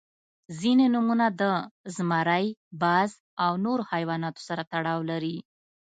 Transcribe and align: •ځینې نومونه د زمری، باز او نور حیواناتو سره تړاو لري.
•ځینې 0.59 0.85
نومونه 0.93 1.25
د 1.41 1.41
زمری، 1.95 2.45
باز 2.81 3.09
او 3.43 3.51
نور 3.65 3.79
حیواناتو 3.91 4.41
سره 4.47 4.61
تړاو 4.73 4.99
لري. 5.11 5.37